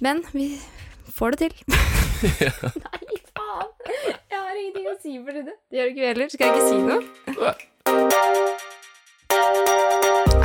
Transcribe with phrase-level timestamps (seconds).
[0.00, 0.60] Men vi
[1.14, 1.52] får det til.
[2.84, 3.68] Nei, faen!
[4.30, 5.42] Jeg har ingenting å si for det.
[5.70, 6.28] Det gjør du ikke heller.
[6.30, 7.00] Skal jeg ikke si noe?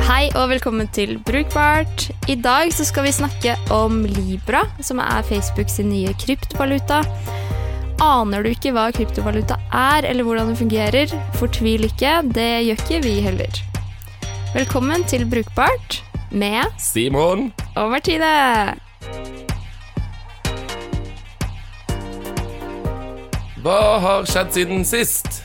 [0.04, 2.08] Hei og velkommen til Brukbart.
[2.30, 6.98] I dag så skal vi snakke om Libra, som er Facebook sin nye kryptovaluta.
[8.02, 11.06] Aner du ikke hva kryptovaluta er, eller hvordan det fungerer?
[11.38, 13.52] Fortvil ikke, det gjør ikke vi heller.
[14.54, 16.02] Velkommen til Brukbart
[16.34, 17.52] med Simon.
[17.78, 18.34] og Martine.
[23.64, 25.40] Hva har skjedd siden sist?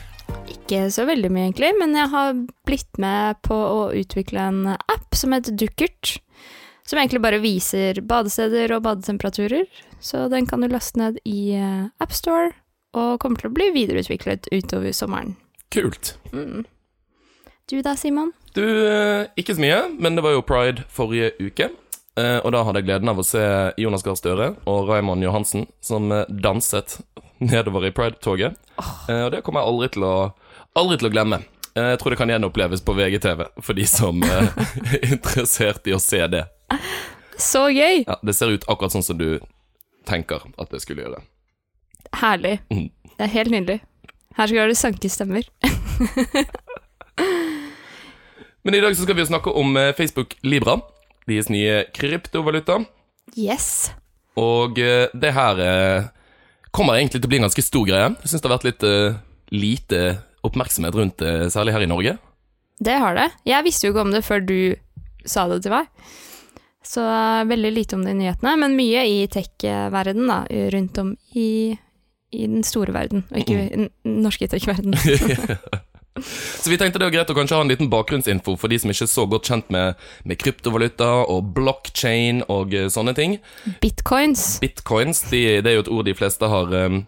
[0.50, 2.34] Ikke så veldig mye, egentlig, men jeg har
[2.68, 6.18] blitt med på å utvikle en app som heter Dukkert.
[6.84, 9.64] Som egentlig bare viser badesteder og badetemperaturer.
[10.04, 12.50] Så den kan du laste ned i eh, AppStore,
[12.98, 15.36] og kommer til å bli videreutviklet utover sommeren.
[15.72, 16.16] Kult.
[16.34, 16.66] Mm.
[17.70, 18.34] Du da, Simon?
[18.52, 21.70] Du, eh, ikke så mye, men det var jo pride forrige uke.
[22.18, 23.46] Eh, Og da hadde jeg gleden av å se
[23.80, 26.98] Jonas Gahr Støre og Raymond Johansen som danset
[27.52, 28.56] nedover i pride-toget.
[29.08, 30.14] Eh, Og det kommer jeg aldri til å,
[30.76, 31.40] aldri til å glemme.
[31.74, 34.48] Eh, Jeg tror det kan gjenoppleves på VGTV for de som eh,
[34.94, 36.44] er interessert i å se det.
[37.40, 38.04] Så gøy!
[38.06, 39.38] Ja, Det ser ut akkurat sånn som du
[40.08, 41.22] tenker at det skulle gjøre.
[42.20, 42.58] Herlig.
[42.72, 42.88] Mhm.
[43.16, 43.80] Det er helt nydelig.
[44.38, 45.44] Her skal det sanke stemmer.
[48.62, 50.78] Men i dag så skal vi snakke om eh, Facebook Libra,
[51.28, 52.78] deres nye kryptovaluta.
[53.36, 53.90] Yes.
[54.40, 55.60] Og eh, det her
[56.70, 58.08] eh, kommer egentlig til å bli en ganske stor greie.
[58.22, 59.18] Jeg syns det har vært litt uh,
[59.50, 60.00] lite
[60.46, 62.16] oppmerksomhet rundt det, særlig her i Norge.
[62.80, 63.28] Det har det.
[63.44, 64.58] Jeg visste jo ikke om det før du
[65.28, 65.90] sa det til meg.
[66.86, 70.40] Så eh, veldig lite om det i nyhetene, men mye i tech-verden da,
[70.72, 71.76] rundt om i,
[72.32, 73.90] i den store verden, og ikke i den
[74.24, 74.96] norske tech-verden.
[76.18, 78.90] Så vi tenkte det var greit å kanskje ha en liten bakgrunnsinfo for de som
[78.90, 83.38] ikke er så godt kjent med, med kryptovaluta og blockchain og eh, sånne ting.
[83.82, 84.58] Bitcoins.
[84.62, 86.98] Bitcoins de, det er jo et ord de fleste har, eh,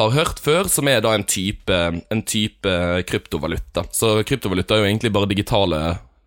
[0.00, 2.76] har hørt før, som er da en type, en type
[3.10, 3.86] kryptovaluta.
[3.94, 5.82] Så kryptovaluta er jo egentlig bare digitale,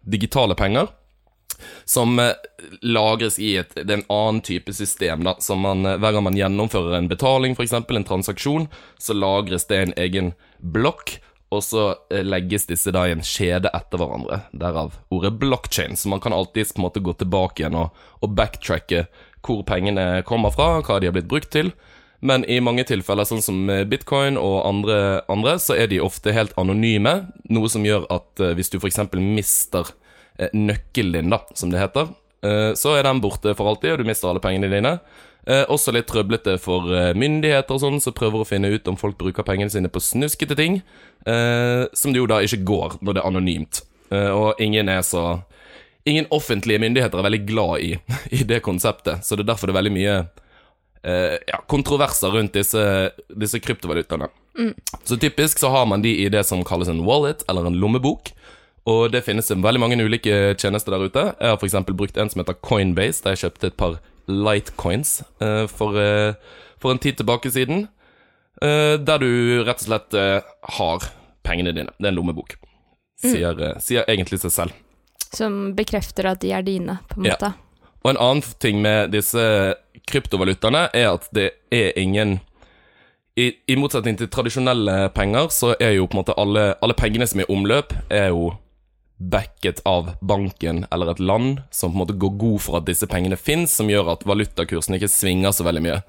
[0.08, 0.88] digitale penger.
[1.84, 2.32] Som eh,
[2.88, 5.28] lagres i et, det er en annen type system.
[5.28, 7.76] da, som man, Hver gang man gjennomfører en betaling, f.eks.
[7.84, 10.34] en transaksjon, så lagres det en egen
[10.64, 11.20] blokk.
[11.54, 14.44] Og så eh, legges disse da i en kjede etter hverandre.
[14.52, 15.98] Derav ordet blockchain.
[16.00, 19.06] Så man kan alltids på en måte gå tilbake igjen og, og backtracke
[19.44, 21.74] hvor pengene kommer fra, hva de har blitt brukt til.
[22.24, 24.98] Men i mange tilfeller, sånn som bitcoin og andre,
[25.32, 27.18] andre så er de ofte helt anonyme.
[27.52, 29.02] Noe som gjør at eh, hvis du f.eks.
[29.20, 29.92] mister
[30.40, 32.12] eh, nøkkelen din, da, som det heter,
[32.76, 34.98] så er den borte for alltid, og du mister alle pengene dine.
[35.44, 39.00] Eh, også litt trøblete for eh, myndigheter og sånn, som prøver å finne ut om
[39.00, 40.80] folk bruker pengene sine på snuskete ting,
[41.28, 43.82] eh, som det jo da ikke går når det er anonymt.
[44.14, 45.42] Eh, og ingen er så
[46.04, 47.94] Ingen offentlige myndigheter er veldig glad i,
[48.36, 52.58] i det konseptet, så det er derfor det er veldig mye eh, ja, kontroverser rundt
[52.58, 52.82] disse,
[53.32, 54.28] disse kryptovalutaene.
[55.08, 58.34] Så typisk så har man de i det som kalles en wallet, eller en lommebok.
[58.84, 61.24] Og det finnes veldig mange ulike tjenester der ute.
[61.40, 61.80] Jeg har f.eks.
[61.96, 63.96] brukt en som heter Coinbase, der jeg kjøpte et par
[64.26, 66.34] Lightcoins eh, for, eh,
[66.82, 67.88] for en tid tilbake siden.
[68.62, 70.18] Eh, der du rett og slett
[70.78, 71.10] har
[71.44, 71.92] pengene dine.
[71.98, 72.56] Det er en lommebok.
[73.24, 73.82] Sier, mm.
[73.84, 74.80] sier egentlig seg selv.
[75.34, 77.52] Som bekrefter at de er dine, på en måte.
[77.54, 77.90] Ja.
[78.04, 79.44] Og en annen ting med disse
[80.10, 82.42] kryptovalutaene er at det er ingen
[83.40, 87.26] i, I motsetning til tradisjonelle penger, så er jo på en måte alle, alle pengene
[87.26, 88.52] som er i omløp, er jo
[89.18, 93.08] backet av banken eller et land som på en måte går god for at disse
[93.08, 96.00] pengene fins, som gjør at valutakursen ikke svinger så veldig mye.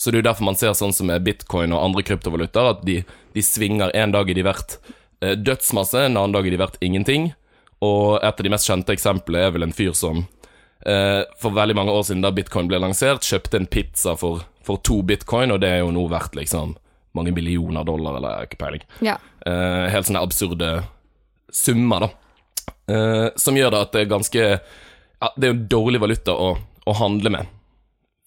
[0.00, 2.84] Så det er jo derfor man ser sånn som med bitcoin og andre kryptovalutaer, at
[2.88, 3.00] de,
[3.34, 4.78] de svinger en dag er de verdt
[5.20, 7.32] eh, dødsmasse, en annen dag er de verdt ingenting.
[7.84, 10.22] Og et av de mest kjente eksemplene er vel en fyr som
[10.86, 14.80] eh, for veldig mange år siden da bitcoin ble lansert, kjøpte en pizza for, for
[14.84, 16.76] to bitcoin, og det er jo nå verdt liksom
[17.16, 18.84] mange millioner dollar, eller ikke peiling.
[19.04, 19.18] Ja.
[19.44, 20.72] Eh, helt sånne absurde
[21.52, 22.10] summer, da.
[22.90, 26.54] Eh, som gjør det at det er ganske ja, Det er jo dårlig valuta å,
[26.58, 27.50] å handle med.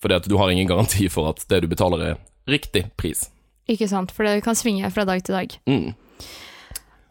[0.04, 3.28] Fordi at du har ingen garanti for at det du betaler, er riktig pris.
[3.72, 5.54] Ikke sant, for det kan svinge fra dag til dag.
[5.70, 5.94] Mm.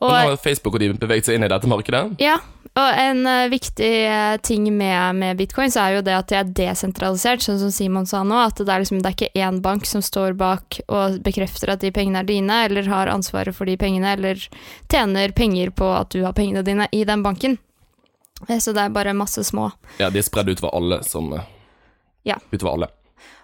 [0.03, 2.03] Og Og nå har Facebook og de beveget seg inn i dette markedet.
[2.21, 2.37] Ja,
[2.73, 6.53] og en uh, viktig uh, ting med, med bitcoins er jo det at det er
[6.57, 9.85] desentralisert, sånn som Simon sa nå, at det er, liksom, det er ikke én bank
[9.89, 13.77] som står bak og bekrefter at de pengene er dine, eller har ansvaret for de
[13.77, 14.41] pengene, eller
[14.89, 17.59] tjener penger på at du har pengene dine i den banken.
[18.49, 19.71] Eh, Så det er bare masse små.
[20.01, 21.45] Ja, de er spredd utover alle som uh,
[22.25, 22.39] Ja.
[22.53, 22.89] Utover alle.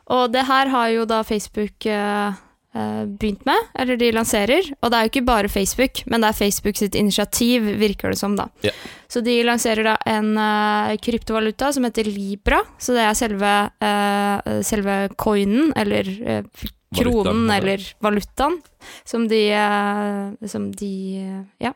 [0.09, 2.33] Og det her har jo da Facebook eh,
[2.73, 4.67] begynt med, eller de lanserer.
[4.83, 8.21] Og det er jo ikke bare Facebook, men det er Facebook sitt initiativ, virker det
[8.21, 8.45] som, da.
[8.63, 8.75] Ja.
[9.09, 12.61] Så de lanserer da en uh, kryptovaluta som heter Libra.
[12.79, 18.61] Så det er selve, uh, selve coinen, eller uh, kronen, eller valutaen,
[19.05, 21.73] som de, eh, som de eh, ja,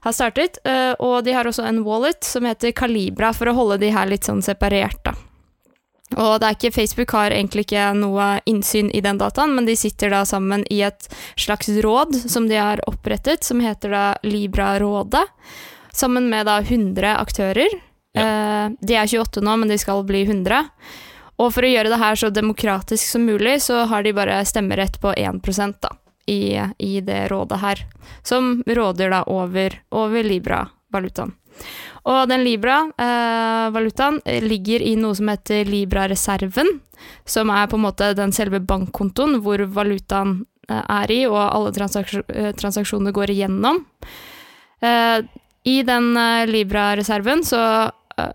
[0.00, 0.58] har startet.
[0.64, 4.08] Eh, og de har også en wallet som heter Calibra, for å holde de her
[4.10, 5.16] litt sånn separert, da.
[6.16, 9.76] Og det er ikke, Facebook har egentlig ikke noe innsyn i den dataen, men de
[9.78, 11.08] sitter da sammen i et
[11.40, 15.24] slags råd som de har opprettet, som heter da Libra-rådet,
[15.92, 17.80] sammen med da 100 aktører.
[18.12, 20.68] Eh, de er 28 nå, men de skal bli 100.
[21.40, 25.00] Og for å gjøre det her så demokratisk som mulig, så har de bare stemmerett
[25.02, 25.40] på 1
[25.80, 25.94] da,
[26.30, 27.84] i, i det rådet her,
[28.22, 30.28] som råder da over, over
[30.92, 31.32] Libra-valutaen.
[32.04, 36.80] Og den Libra-valutaen ligger i noe som heter Libra-reserven,
[37.24, 41.72] som er på en måte den selve bankkontoen hvor valutaen eh, er i, og alle
[41.72, 43.84] transaksjon, eh, transaksjoner går igjennom.
[44.82, 45.22] Eh,
[45.64, 47.62] I den eh, Libra-reserven så
[48.18, 48.32] eh,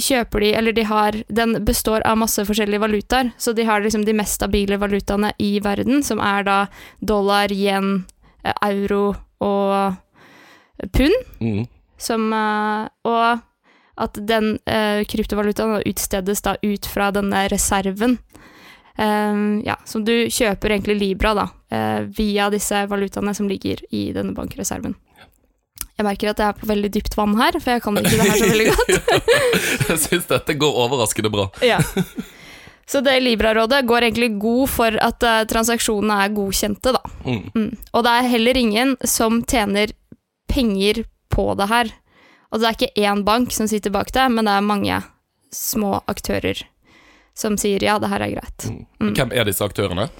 [0.00, 4.04] kjøper de, eller de har Den består av masse forskjellige valutaer, så de har liksom
[4.04, 6.60] de mest stabile valutaene i verden, som er da
[7.00, 8.04] dollar, yen,
[8.44, 9.96] eh, euro og
[10.92, 11.16] pund.
[11.40, 11.64] Mm.
[12.00, 13.46] Som, eh, og
[14.00, 18.16] at den eh, kryptovalutaen utstedes da ut fra denne reserven.
[18.96, 19.36] Eh,
[19.66, 24.34] ja, som du kjøper egentlig Libra da, eh, via disse valutaene som ligger i denne
[24.36, 24.96] bankreserven.
[26.00, 28.24] Jeg merker at jeg er på veldig dypt vann her, for jeg kan ikke det
[28.24, 29.88] her så veldig godt.
[29.90, 31.50] Jeg syns dette går overraskende bra.
[31.60, 31.76] Ja.
[32.88, 37.02] Så det Libra-rådet går egentlig god for at uh, transaksjonene er godkjente, da.
[37.26, 37.42] Mm.
[37.52, 37.68] Mm.
[37.92, 39.92] Og det er heller ingen som tjener
[40.50, 41.04] penger
[41.40, 41.94] på det her.
[42.50, 45.00] Og det er ikke én bank som sitter bak det, men det er mange
[45.54, 46.60] små aktører
[47.40, 48.68] som sier ja, det her er greit.
[49.00, 49.14] Mm.
[49.16, 50.10] Hvem er disse aktørene?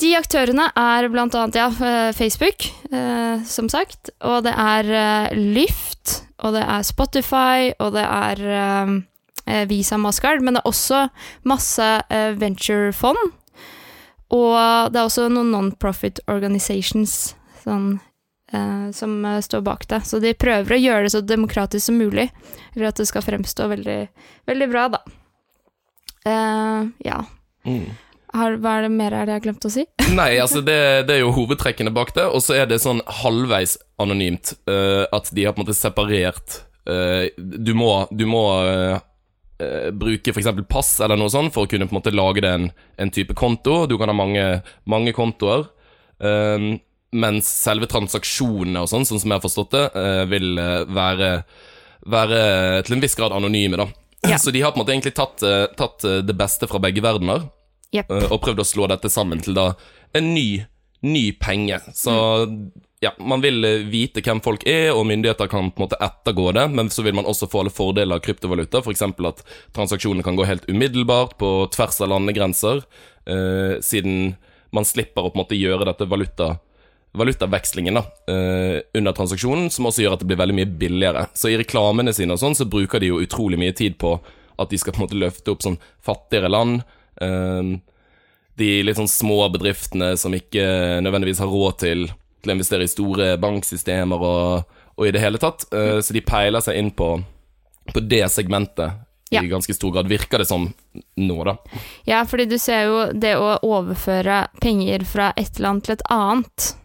[0.00, 6.20] De aktørene er annet ja, eh, Facebook, eh, som sagt, og det er eh, Lyft,
[6.44, 8.92] og det er Spotify, og det er eh,
[9.46, 11.00] eh, Visa Mastercard, men det er også
[11.48, 13.32] masse eh, venturefond,
[14.36, 17.96] og det er også noen non-profit organizations sånn,
[18.96, 20.02] som eh, står bak det.
[20.08, 22.28] Så de prøver å gjøre det så demokratisk som mulig,
[22.74, 24.00] eller at det skal fremstå veldig,
[24.50, 25.02] veldig bra, da.
[26.26, 27.22] Eh, ja.
[27.66, 27.86] Mm.
[28.36, 29.86] Har, hva er det mer er det jeg har glemt å si?
[30.18, 33.76] Nei, altså det, det er jo hovedtrekkene bak det, og så er det sånn halvveis
[34.02, 34.56] anonymt.
[34.68, 36.58] Uh, at de har på en måte separert
[36.90, 38.98] uh, Du må, du må eh,
[39.62, 40.50] eh, bruke f.eks.
[40.68, 42.68] pass eller noe sånt for å kunne på en måte lage det en,
[43.00, 43.84] en type konto.
[43.88, 44.44] Du kan ha mange,
[44.90, 45.66] mange kontoer.
[46.20, 46.68] eh,
[47.16, 51.30] mens selve transaksjonene og sånn, sånn som jeg har forstått det, eh, vil eh, være,
[52.06, 52.40] være
[52.86, 53.88] til en viss grad anonyme, da.
[54.26, 54.40] Ja.
[54.42, 57.48] Så de har på en måte egentlig tatt, eh, tatt det beste fra begge verdener.
[57.94, 59.70] Eh, og prøvd å slå dette sammen til da
[60.16, 60.64] en ny,
[61.06, 61.78] ny penge.
[61.96, 62.14] Så
[63.04, 63.60] ja, man vil
[63.92, 67.16] vite hvem folk er, og myndigheter kan på en måte ettergå det, men så vil
[67.18, 69.04] man også få alle fordeler av kryptovaluta, f.eks.
[69.04, 69.44] at
[69.76, 72.82] transaksjonene kan gå helt umiddelbart på tvers av landegrenser,
[73.28, 74.36] eh, siden
[74.74, 76.56] man slipper å på en måte gjøre dette valuta
[77.16, 78.02] valutavekslingen da,
[78.32, 81.26] eh, under transaksjonen, som også gjør at det blir veldig mye billigere.
[81.34, 84.14] Så i reklamene sine og sånn, så bruker de jo utrolig mye tid på
[84.58, 86.82] at de skal på en måte løfte opp sånn fattigere land.
[87.20, 87.76] eh,
[88.56, 92.06] de litt sånn små bedriftene som ikke nødvendigvis har råd til,
[92.40, 94.64] til å investere i store banksystemer og,
[94.96, 95.66] og i det hele tatt.
[95.76, 97.10] Eh, så de peiler seg inn på,
[97.92, 99.42] på det segmentet Ja.
[99.42, 100.68] i ganske stor grad, virker det som
[101.18, 101.56] nå, da.
[102.06, 106.76] Ja, fordi du ser jo det å overføre penger fra et land til et annet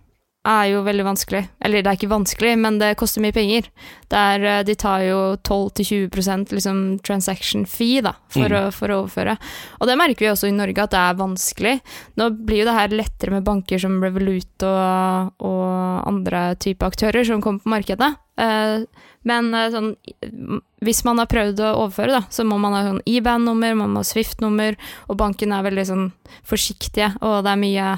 [0.47, 1.41] er jo veldig vanskelig.
[1.61, 3.67] Eller det er ikke vanskelig, men det koster mye penger.
[4.09, 8.57] Der eh, de tar jo 12-20% liksom transaction fee da, for, Mm.
[8.57, 9.37] å, for å overføre.
[9.79, 11.75] Og det merker vi også i Norge, at det er vanskelig.
[12.17, 17.23] Nå blir jo det her lettere med banker som Revolut og, og andre type aktører
[17.27, 18.11] som kommer på markedet.
[18.41, 18.85] Eh,
[19.29, 19.91] men eh, sånn,
[20.81, 24.01] hvis man har prøvd å overføre, da, så må man ha sånn IBAN-nummer, man må
[24.01, 24.73] ha Swift-nummer,
[25.05, 26.07] og banken er veldig sånn
[26.49, 27.91] forsiktige, og det er mye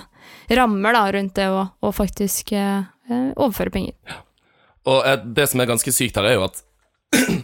[0.50, 4.22] rammer da, rundt det å, faktisk eh, eh, overføre penger.
[4.90, 6.64] Og eh, det som er ganske sykt her, er jo at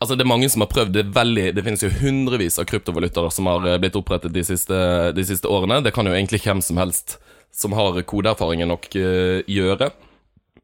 [0.00, 3.32] Altså, det er mange som har prøvd det veldig Det finnes jo hundrevis av kryptovalutaer
[3.36, 4.76] som har eh, blitt opprettet de siste,
[5.12, 5.82] de siste årene.
[5.84, 7.18] Det kan jo egentlig hvem som helst
[7.52, 9.90] som har kodeerfaringen nok eh, gjøre.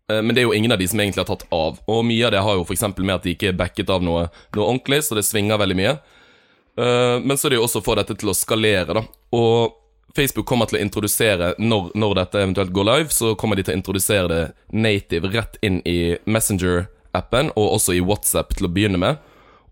[0.07, 1.81] Men det er jo ingen av de som egentlig har tatt av.
[1.91, 2.85] Og mye av det har jo f.eks.
[2.95, 5.95] med at de ikke er backet av noe, noe ordentlig, så det svinger veldig mye.
[7.27, 9.03] Men så er det jo også å få dette til å skalere, da.
[9.35, 9.75] Og
[10.15, 13.75] Facebook kommer til å introdusere, når, når dette eventuelt går live, så kommer de til
[13.75, 19.01] å introdusere det native rett inn i Messenger-appen, og også i WhatsApp til å begynne
[19.03, 19.21] med.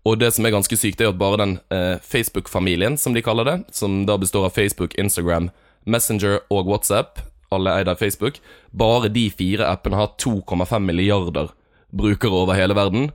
[0.05, 3.47] Og det som er ganske sykt, er at bare den eh, Facebook-familien, som de kaller
[3.49, 5.49] det, som da består av Facebook, Instagram,
[5.89, 7.23] Messenger og WhatsApp,
[7.53, 8.37] alle eid av Facebook.
[8.69, 11.49] Bare de fire appene har 2,5 milliarder
[11.95, 13.09] brukere over hele verden.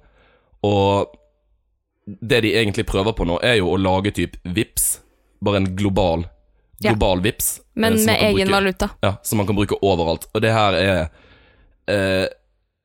[0.66, 1.14] Og
[2.06, 4.98] det de egentlig prøver på nå, er jo å lage typ VIPS,
[5.44, 6.26] bare en global,
[6.80, 6.94] Ja.
[6.94, 7.60] global VIPS.
[7.74, 8.88] Men eh, man med egen bruke- valuta.
[9.04, 10.26] Ja, som man kan bruke overalt.
[10.34, 11.00] Og det her er
[11.86, 12.28] eh,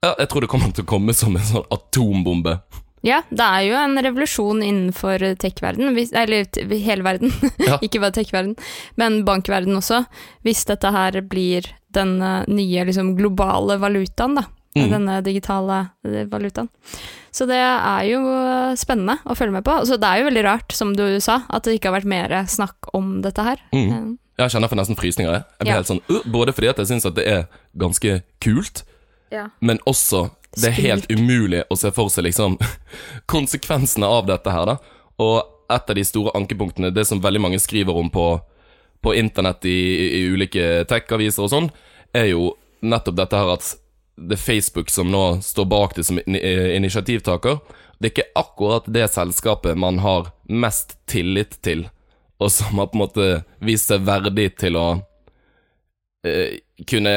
[0.06, 2.60] Ja, jeg tror det kommer til å komme som en sånn atombombe.
[3.06, 7.78] Ja, det er jo en revolusjon innenfor tech-verden, eller hele verden, Ja.
[7.86, 8.56] ikke bare tech-verden,
[8.98, 10.04] men bankverden også,
[10.46, 14.46] hvis dette her blir den eh, nye liksom, globale valutaen, da.
[14.76, 14.90] Mm.
[14.92, 16.68] Denne digitale eh, valutaen.
[17.32, 19.78] Så det er jo eh, spennende å følge med på.
[19.88, 22.34] Så det er jo veldig rart, som du sa, at det ikke har vært mer
[22.52, 23.62] snakk om dette her.
[23.72, 23.86] Mm.
[23.88, 24.10] Eh,
[24.44, 25.32] Jeg kjenner for nesten frysninger.
[25.32, 25.78] Jeg, jeg blir Ja.
[25.80, 27.46] helt sånn uh, Både fordi at jeg syns at det er
[27.80, 28.84] ganske kult,
[29.32, 29.46] ja.
[29.64, 30.26] men også
[30.60, 32.58] det er helt umulig å se for seg liksom
[33.32, 34.78] konsekvensene av dette her, da.
[35.24, 35.40] Og
[35.72, 38.26] et av de store ankepunktene, det som veldig mange skriver om på,
[39.04, 39.78] på internett i,
[40.20, 41.72] i ulike tech-aviser og sånn,
[42.16, 42.52] er jo
[42.86, 43.72] nettopp dette her at
[44.16, 47.60] det er Facebook som nå står bak det som initiativtaker.
[48.00, 51.88] Det er ikke akkurat det selskapet man har mest tillit til,
[52.40, 53.30] og som har på en måte
[53.64, 54.88] vist seg verdig til å
[56.28, 57.16] eh, kunne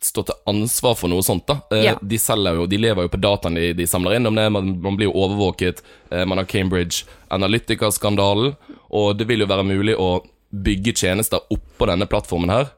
[0.00, 1.46] stå til ansvar for noe sånt.
[1.46, 1.94] da eh, Ja.
[2.00, 4.26] De selger jo, de lever jo på dataen de, de samler inn.
[4.26, 5.82] Om det, man, man blir jo overvåket.
[6.10, 8.54] Eh, man har Cambridge Analytica-skandalen.
[8.88, 12.72] Og det vil jo være mulig å bygge tjenester oppå denne plattformen her.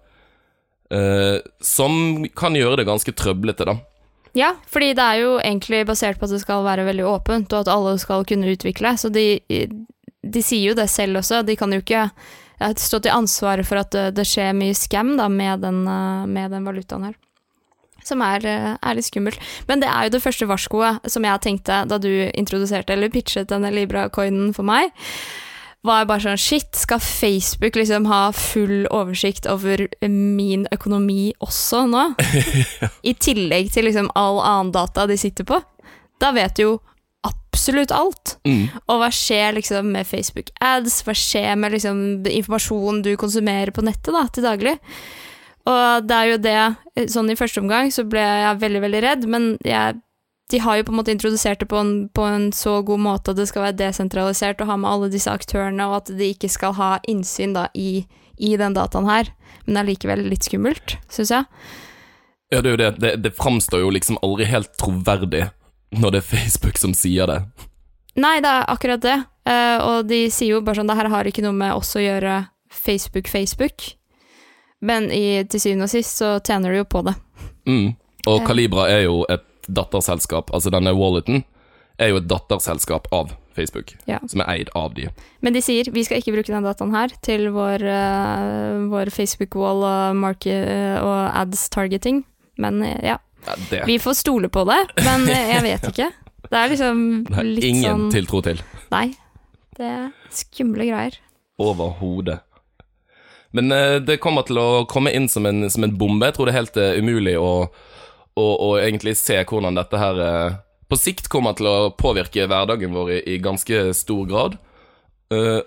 [0.93, 3.79] Eh, som kan gjøre det ganske trøblete, da.
[4.37, 7.65] Ja, fordi det er jo egentlig basert på at det skal være veldig åpent, og
[7.65, 8.95] at alle skal kunne utvikle.
[9.01, 11.43] Så de, de sier jo det selv også.
[11.45, 12.07] De kan jo ikke
[12.81, 16.53] stå til ansvar for at det, det skjer mye scam da, med, den, eh, med
[16.55, 17.19] den valutaen her.
[18.03, 19.41] Som er, eh, er litt skummelt.
[19.69, 23.53] Men det er jo det første varskoet som jeg tenkte da du introduserte eller pitchet
[23.53, 24.93] denne Libra-coinen for meg.
[25.83, 31.85] Var jeg bare sånn Shit, skal Facebook liksom ha full oversikt over min økonomi også
[31.91, 32.05] nå?
[33.11, 35.59] I tillegg til liksom all annen data de sitter på.
[36.23, 36.77] Da vet du jo
[37.27, 38.37] absolutt alt.
[38.47, 38.71] Mm.
[38.87, 41.01] Og hva skjer liksom med Facebook ads?
[41.07, 41.99] Hva skjer med liksom
[42.31, 44.77] informasjonen du konsumerer på nettet da, til daglig?
[45.67, 49.23] Og det er jo det Sånn i første omgang så ble jeg veldig, veldig redd,
[49.31, 49.95] men jeg,
[50.53, 53.33] de har jo på en måte introdusert det på en, på en så god måte
[53.33, 56.51] at det skal være desentralisert og ha med alle disse aktørene, og at de ikke
[56.53, 58.05] skal ha innsyn da i,
[58.37, 59.33] i den dataen her.
[59.65, 61.49] Men det er likevel litt skummelt, syns jeg.
[62.53, 62.91] Ja, det er jo det.
[63.01, 65.47] Det, det framstår jo liksom aldri helt troverdig
[65.97, 67.39] når det er Facebook som sier det.
[68.21, 69.17] Nei, det er akkurat det.
[69.49, 72.03] Uh, og de sier jo bare sånn Det her har ikke noe med oss å
[72.05, 73.95] gjøre Facebook-Facebook.
[74.85, 77.17] Men i, til syvende og sist så tjener de jo på det.
[77.69, 77.89] Mm.
[78.29, 81.45] Og Kalibra er jo et datterselskap, altså denne walleten
[82.01, 84.19] er jo et datterselskap av Facebook, Ja.
[84.27, 85.09] som er eid av de.
[85.45, 89.85] Men de sier vi skal ikke bruke den dataen her til vår, uh, vår Facebook-wall
[89.85, 92.23] og, market- og ads targeting.
[92.59, 93.19] Men eh, ja,
[93.71, 96.09] det vi får stole på det, men eh, jeg vet ikke.
[96.53, 96.99] Det er liksom
[97.29, 98.61] det er litt ingen sånn tiltro til.
[98.93, 99.07] Nei.
[99.77, 101.17] Det er skumle greier.
[101.63, 102.41] Overhodet.
[103.53, 106.29] Men eh, det kommer til å komme inn som en, som en bombe.
[106.29, 107.51] Jeg tror det er helt eh, umulig å,
[108.39, 110.59] å, og, egentlig se hvordan dette her eh,
[110.89, 114.59] på sikt kommer til å påvirke hverdagen vår i, i ganske stor grad.
[115.33, 115.61] Eh,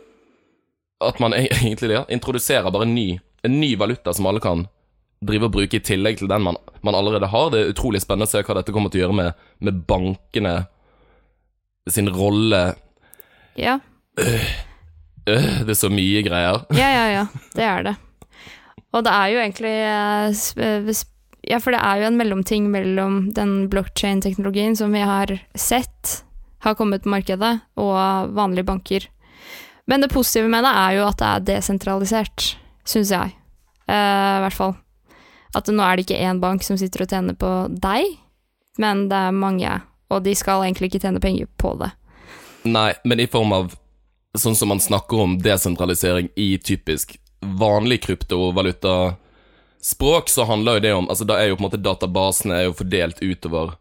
[1.06, 3.10] at man e- egentlig ja, introduserer bare en ny,
[3.46, 4.66] en ny valuta som alle kan
[5.26, 7.52] drive og bruke i tillegg til den man, man allerede har.
[7.52, 10.56] Det er utrolig spennende å se hva dette kommer til å gjøre med, med bankene
[11.90, 12.64] sin rolle.
[13.58, 13.80] Ja.
[14.20, 14.50] Øh,
[15.26, 16.66] det er så mye greier.
[16.78, 17.26] Ja, ja, ja.
[17.56, 17.96] Det er det.
[18.96, 20.92] Og det er jo egentlig eh,
[21.46, 26.24] Ja, for det er jo en mellomting mellom den blockchain-teknologien som vi har sett
[26.66, 29.06] har kommet på markedet, og vanlige banker.
[29.86, 32.56] Men det positive med det er jo at det er desentralisert,
[32.90, 33.36] syns jeg.
[33.86, 34.74] Uh, I hvert fall.
[35.56, 38.18] At nå er det ikke én bank som sitter og tjener på deg,
[38.82, 39.78] men det er mange,
[40.10, 41.92] og de skal egentlig ikke tjene penger på det.
[42.66, 43.76] Nei, men i form av
[44.36, 47.14] sånn som man snakker om desentralisering i typisk
[47.46, 48.02] vanlig
[49.82, 52.64] kryptovalutaspråk, så handler jo det om Altså, da er jo på en måte databasene er
[52.66, 53.76] jo fordelt utover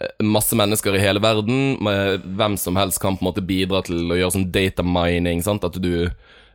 [0.00, 1.78] eh, masse mennesker i hele verden.
[1.80, 5.42] Med hvem som helst kan på en måte bidra til å gjøre sånn data mining.
[5.42, 5.64] Sant?
[5.64, 6.10] At du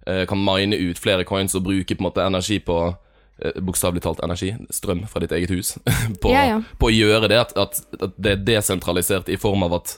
[0.06, 2.96] eh, kan mine ut flere coins og bruke på en måte energi på
[3.42, 5.78] eh, Bokstavelig talt energi, strøm fra ditt eget hus,
[6.22, 6.62] på, Ja, ja.
[6.80, 7.40] på å gjøre det.
[7.40, 9.98] At, at, at det er desentralisert i form av at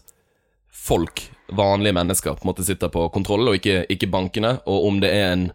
[0.72, 4.58] folk, vanlige mennesker, på en måte sitter på kontroll, og ikke, ikke bankene.
[4.68, 5.50] Og om det er en,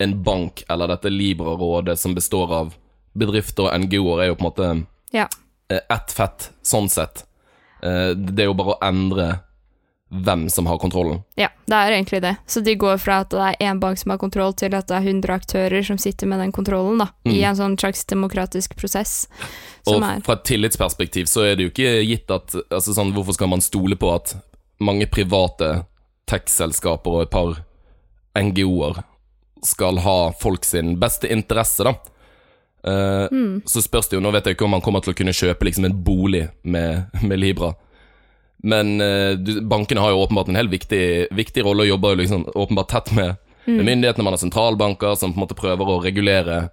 [0.00, 2.74] en bank eller dette Libra-rådet som består av
[3.18, 5.28] bedrifter og NGO-er, er jo på en måte Ja.
[5.70, 7.24] eh, ett fett, sånn sett.
[7.82, 9.40] Eh, Det er jo bare å endre
[10.10, 11.22] hvem som har kontrollen.
[11.36, 12.36] Ja, det er egentlig det.
[12.46, 14.96] Så de går fra at det er én bank som har kontroll, til at det
[14.96, 17.08] er 100 aktører som sitter med den kontrollen, da.
[17.26, 17.44] I Mm.
[17.44, 19.26] en sånn slags demokratisk prosess.
[19.86, 23.34] Og er fra et tillitsperspektiv så er det jo ikke gitt at altså sånn, Hvorfor
[23.34, 24.34] skal man stole på at
[24.80, 25.84] mange private
[26.26, 27.56] tech-selskaper og et par
[28.36, 29.02] NGO-er
[29.66, 31.94] skal ha folk sin beste interesse, da?
[32.86, 33.62] Uh, Mm.
[33.66, 35.66] Så spørs det jo, nå vet jeg ikke om man kommer til å kunne kjøpe
[35.66, 37.72] liksom en bolig med, med Libra.
[38.62, 42.20] Men uh, du, bankene har jo åpenbart en helt viktig, viktig rolle og jobber jo
[42.22, 43.36] liksom åpenbart tett med,
[43.66, 44.24] med myndighetene.
[44.24, 46.68] Man har sentralbanker som på en måte prøver å regulere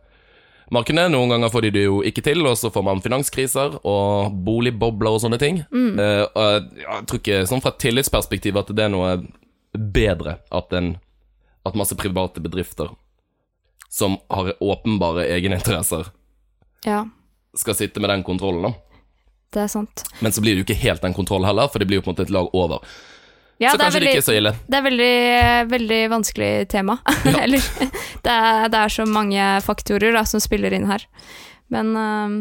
[0.74, 1.10] markedene.
[1.14, 5.18] Noen ganger får de det jo ikke til, og så får man finanskriser og boligbobler
[5.18, 5.60] og sånne ting.
[6.00, 9.12] Eh, og jeg, jeg tror ikke sånn fra et tillitsperspektiv at det er noe
[9.76, 10.96] bedre at, en,
[11.66, 12.92] at masse private bedrifter
[13.90, 16.10] som har åpenbare egeninteresser,
[16.86, 17.06] Ja,
[17.56, 18.74] skal sitte med den kontrollen, da.
[19.56, 20.04] det er sant.
[20.20, 22.12] Men så blir det jo ikke helt den kontrollen heller, for det blir jo på
[22.12, 22.84] en måte et lag over.
[23.58, 24.52] Ja, så det kanskje det ikke er så ille.
[24.68, 25.14] Det er veldig,
[25.72, 26.98] veldig vanskelig tema.
[27.46, 27.64] Eller
[28.26, 31.06] det er, det er så mange faktorer da, som spiller inn her.
[31.72, 32.36] Men øhm,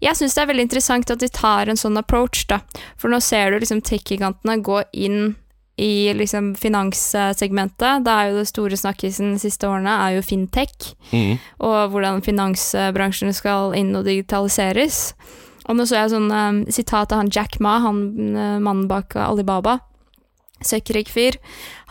[0.00, 2.60] jeg syns det er veldig interessant at de tar en sånn approach, da.
[2.96, 5.34] For nå ser du liksom tech-gigantene gå inn
[5.78, 8.04] i liksom finanssegmentet.
[8.04, 11.38] Det er jo det store snakkisen de siste årene er jo fintech, Mm.
[11.60, 15.14] og hvordan finansbransjen skal inn og digitaliseres.
[15.68, 18.02] Og nå så jeg sånn um, sitat av han Jack Ma, han
[18.34, 19.78] øh, mannen bak Alibaba
[20.64, 21.36] søkkrik fyr.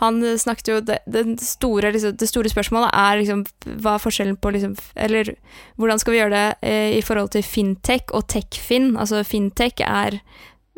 [0.02, 3.44] Han snakket jo det, det, store, liksom, det store spørsmålet er liksom
[3.80, 5.30] hva er forskjellen på liksom Eller
[5.80, 8.92] hvordan skal vi gjøre det eh, i forhold til fintech og techfin?
[9.00, 10.20] Altså fintech er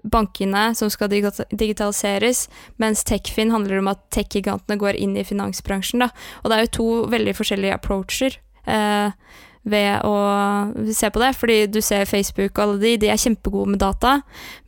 [0.02, 2.46] bankene som skal digitaliseres,
[2.80, 6.04] mens techfin handler om at tech-gigantene går inn i finansbransjen.
[6.04, 6.10] Da.
[6.42, 8.40] Og det er jo to veldig forskjellige approacher.
[8.66, 9.12] Eh,
[9.68, 10.14] ved å
[10.96, 14.14] se på det, fordi du ser Facebook og alle de, de er kjempegode med data,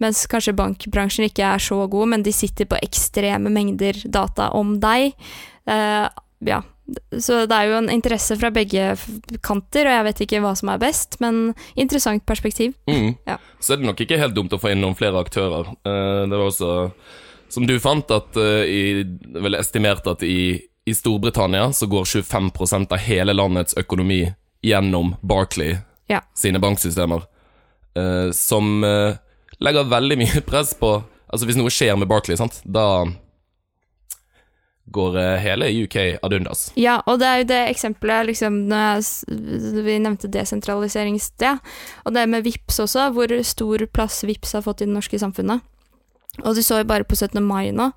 [0.04, 4.76] mens kanskje bankbransjen ikke er så god, men de sitter på ekstreme mengder data om
[4.82, 5.16] deg.
[5.64, 6.06] Eh,
[6.44, 6.60] ja,
[7.18, 8.94] så det er jo en interesse fra begge
[9.44, 12.74] kanter, og jeg vet ikke hva som er best, men interessant perspektiv.
[12.90, 13.14] Mm.
[13.28, 13.36] Ja.
[13.62, 15.70] Så er det nok ikke helt dumt å få inn noen flere aktører.
[15.86, 16.72] Eh, det var også,
[17.52, 18.82] som du fant, at eh, i,
[19.38, 24.24] vel estimert at i, i Storbritannia så går 25% av hele landets økonomi
[24.62, 25.78] gjennom Barclay
[26.10, 26.20] Ja.
[26.34, 27.24] sine banksystemer,
[27.96, 28.82] eh, som
[29.62, 30.98] legger veldig mye press på
[31.32, 33.06] Altså hvis noe skjer med Barclay, sant, da
[34.84, 36.72] går eh, hele UK ad undas.
[36.74, 38.58] Ja, og det er jo det eksempelet liksom,
[39.84, 41.60] Vi nevnte desentralisering i sted,
[42.04, 45.62] og det med VIPS også, hvor stor plass VIPS har fått i det norske samfunnet.
[46.42, 47.42] Og du så jo bare på 17.
[47.44, 47.92] mai nå,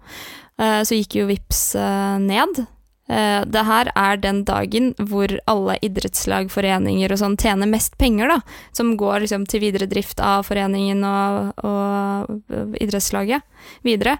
[0.61, 2.65] eh, så gikk jo VIPS eh, ned.
[3.05, 8.39] Det her er den dagen hvor alle idrettslag, foreninger og sånn tjener mest penger, da.
[8.73, 13.45] Som går liksom til videre drift av foreningen og, og idrettslaget
[13.85, 14.17] videre.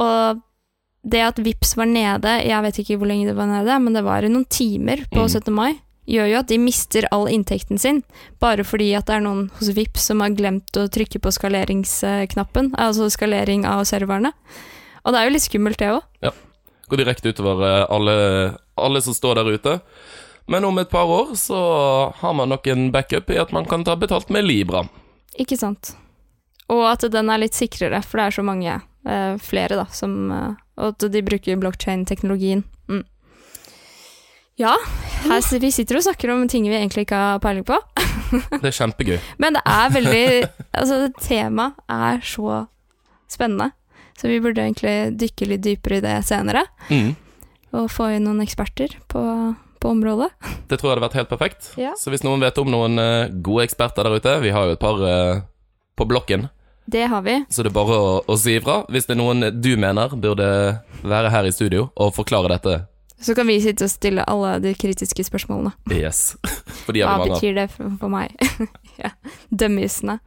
[0.00, 0.40] Og
[1.04, 4.02] det at VIPS var nede, jeg vet ikke hvor lenge det var nede, men det
[4.06, 5.28] var i noen timer på Mm.
[5.28, 5.52] 17.
[5.54, 5.74] mai,
[6.08, 8.02] gjør jo at de mister all inntekten sin,
[8.40, 12.72] bare fordi at det er noen hos VIPS som har glemt å trykke på skaleringsknappen,
[12.80, 14.32] altså skalering av serverne.
[15.04, 16.32] Og det er jo litt skummelt, det òg.
[16.88, 18.14] Går direkte utover eh, alle,
[18.76, 19.78] alle som står der ute.
[20.46, 21.56] Men om et par år så
[22.20, 24.82] har man nok en backup i at man kan ta betalt med Libra.
[25.40, 25.94] Ikke sant.
[26.68, 30.30] Og at den er litt sikrere, for det er så mange eh, flere, da, som
[30.32, 32.64] eh, Og at de bruker blockchain-teknologien.
[32.90, 33.04] Mm.
[34.58, 34.74] Ja,
[35.24, 37.78] her, vi sitter og snakker om ting vi egentlig ikke har peiling på.
[38.62, 39.16] Det er kjempegøy.
[39.38, 40.26] Men det er veldig
[40.74, 42.64] Altså, temaet er så
[43.30, 43.70] spennende.
[44.18, 46.64] Så vi burde egentlig dykke litt dypere i det senere.
[46.90, 47.14] Mm.
[47.74, 49.22] Og få inn noen eksperter på,
[49.82, 50.30] på området.
[50.70, 51.70] Det tror jeg hadde vært helt perfekt.
[51.80, 51.94] Ja.
[51.98, 54.82] Så hvis noen vet om noen eh, gode eksperter der ute Vi har jo et
[54.82, 55.42] par eh,
[55.98, 56.48] på blokken,
[56.86, 57.44] Det har vi.
[57.48, 58.82] så det er bare å, å si ifra.
[58.92, 60.48] Hvis det er noen du mener burde
[61.02, 62.74] være her i studio og forklare dette.
[63.20, 65.72] Så kan vi sitte og stille alle de kritiske spørsmålene.
[65.92, 66.36] Yes.
[66.84, 68.34] For de Hva betyr det for, for meg?
[69.02, 69.14] ja.
[69.48, 70.18] Dømmisene.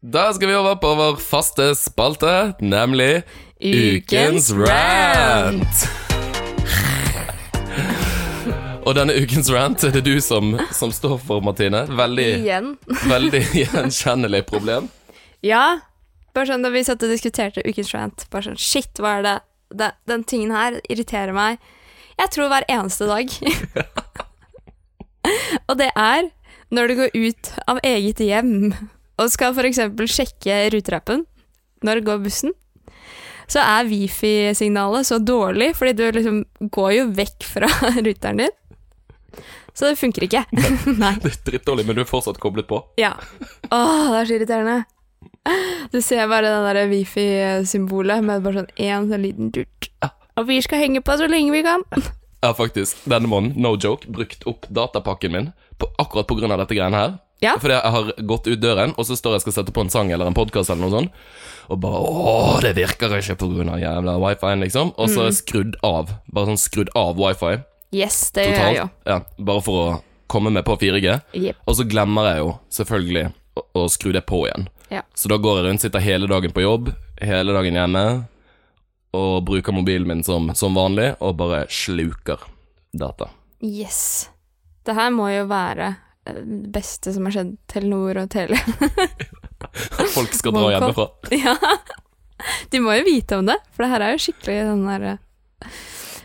[0.00, 3.22] Da skal vi over på vår faste spalte, nemlig
[3.60, 5.82] Ukens rant.
[8.88, 11.84] Og denne ukens rant er det du som, som står for, Martine.
[11.84, 12.70] Veldig, Igjen.
[13.10, 14.88] veldig gjenkjennelig problem.
[15.46, 15.80] Ja.
[16.34, 19.36] Bare sånn da vi satt og diskuterte ukens rant, bare sånn shit, hva er det?
[19.74, 21.58] det den tingen her irriterer meg.
[22.20, 23.32] Jeg tror hver eneste dag.
[25.68, 26.30] og det er
[26.70, 28.72] når du går ut av eget hjem
[29.20, 29.80] og skal f.eks.
[30.10, 31.24] sjekke ruterappen
[31.86, 32.54] når det går bussen.
[33.50, 37.70] Så er wifi-signalet så dårlig, fordi du liksom går jo vekk fra
[38.06, 38.56] ruteren din.
[39.74, 40.44] Så det funker ikke.
[41.02, 41.16] Nei.
[41.22, 42.82] Det er dritdårlig, men du er fortsatt koblet på.
[43.00, 43.16] Ja.
[43.70, 44.78] Åh, det er så irriterende.
[45.90, 49.90] Du ser bare det der wifi-symbolet med bare sånn én sånn liten durt.
[50.38, 51.84] Og vi skal henge på så lenge vi kan.
[52.40, 56.62] Ja, faktisk denne måneden, no joke, brukt opp datapakken min på, akkurat på grunn av
[56.62, 57.18] dette greiene her.
[57.40, 57.54] Ja.
[57.60, 59.92] Fordi jeg har gått ut døren, og så står jeg og skal sette på en
[59.92, 61.20] sang eller en podkast eller noe sånt,
[61.72, 64.92] og bare Åh, det virker ikke på grunn av jævla wifi-en, liksom.
[65.00, 66.14] Og så jeg skrudd av.
[66.32, 67.58] Bare sånn skrudd av wifi
[67.90, 68.88] Yes, det gjør jeg jo.
[69.08, 69.16] Ja,
[69.50, 69.86] bare for å
[70.30, 71.16] komme med på 4G.
[71.34, 71.62] Yep.
[71.66, 73.24] Og så glemmer jeg jo selvfølgelig
[73.58, 74.68] å, å skru det på igjen.
[74.90, 75.04] Ja.
[75.14, 76.90] Så da går jeg rundt, sitter hele dagen på jobb,
[77.22, 78.04] hele dagen hjemme,
[79.14, 82.42] og bruker mobilen min som, som vanlig, og bare sluker
[82.92, 83.30] data.
[83.62, 84.30] Yes.
[84.86, 85.92] Det her må jo være
[86.26, 88.58] eh, det beste som har skjedd Telenor og Tele.
[90.16, 91.08] Folk skal dra hjemmefra.
[91.44, 91.56] ja.
[92.72, 95.10] De må jo vite om det, for det her er jo skikkelig den der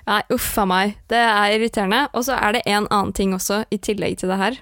[0.05, 0.99] Nei, uff a meg.
[1.09, 2.03] Det er irriterende.
[2.13, 4.59] Og så er det en annen ting også, i tillegg til det her,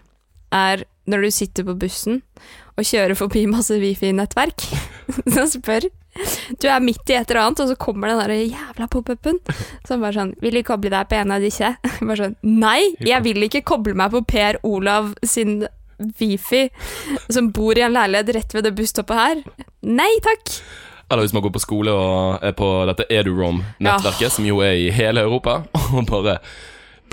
[0.55, 2.21] er når du sitter på bussen
[2.77, 4.65] og kjører forbi masse wifi-nettverk,
[5.35, 5.89] som spør
[6.61, 9.39] Du er midt i et eller annet, og så kommer den der jævla pop-upen.
[9.87, 11.75] Som bare sånn 'Vil du koble deg på en av disse?'
[12.07, 15.65] Bare sånn Nei, jeg vil ikke koble meg på Per Olav sin
[16.19, 16.69] Wifi,
[17.29, 19.43] som bor i en leilighet rett ved det busstoppet her.
[19.81, 20.57] Nei takk!
[21.09, 24.89] Eller hvis man går på skole og er på dette EduRom-nettverket, som jo er i
[24.93, 25.61] hele Europa,
[25.95, 26.39] og bare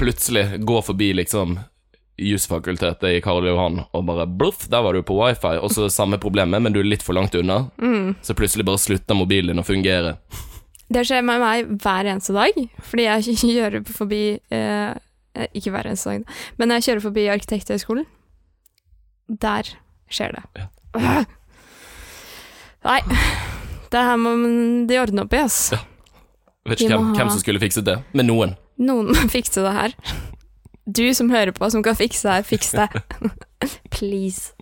[0.00, 1.58] plutselig går forbi liksom
[2.20, 6.18] jusfakultetet i Karl Johan, og bare bluff, der var du på wifi, og så samme
[6.20, 7.62] problemet, men du er litt for langt unna.
[8.22, 10.16] Så plutselig bare slutter mobilen din å fungere.
[10.90, 14.94] Det skjer med meg hver eneste dag, fordi jeg kjører forbi eh,
[15.54, 16.24] Ikke hver eneste dag,
[16.58, 18.08] men jeg kjører forbi Arkitekthøgskolen.
[19.40, 19.68] Der
[20.10, 20.42] skjer det.
[20.98, 21.20] Ja.
[22.84, 23.00] Nei.
[23.90, 24.32] Det her må
[24.88, 25.70] de ordne opp i, ass.
[26.68, 28.56] Vet ikke hvem, ha- hvem som skulle fikset det, men noen.
[28.80, 29.94] Noen må fikse det her.
[30.96, 32.88] Du som hører på, som kan fikse det her, fiks det.
[33.94, 34.52] Please.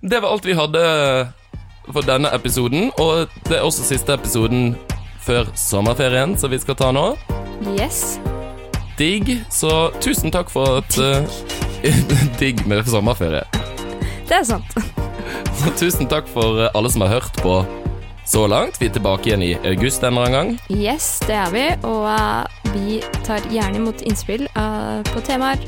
[0.00, 0.84] Det var alt vi hadde
[1.92, 4.76] for denne episoden, og det er også siste episoden
[5.24, 7.10] før sommerferien, som vi skal ta nå.
[7.74, 8.18] Yes.
[8.98, 11.40] Digg, så tusen takk for at eh,
[12.40, 13.44] Digg med sommerferie.
[14.28, 14.76] Det er sant.
[15.58, 17.58] Så tusen takk for alle som har hørt på
[18.24, 18.80] så langt.
[18.80, 20.80] Vi er tilbake igjen i august en eller annen gang.
[20.80, 25.62] Yes, det er vi, og eh, vi tar gjerne imot innspill uh, på temaer.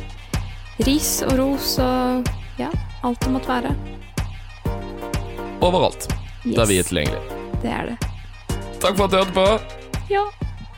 [0.87, 2.27] Ris og ros og
[2.61, 2.69] ja,
[3.07, 3.73] alt det måtte være.
[5.65, 6.11] Overalt
[6.47, 7.39] Yes, der vi er tilgjengelige.
[7.63, 7.97] Det er det.
[8.83, 9.47] Takk for at du hørte på.
[10.11, 10.27] Ja.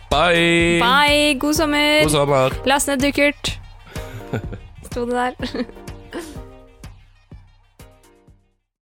[0.08, 0.78] Bye!
[0.80, 2.02] Bye, god sommer!
[2.06, 2.56] God sommer.
[2.64, 3.58] Last ned dukkert.
[4.88, 5.84] Sto det der.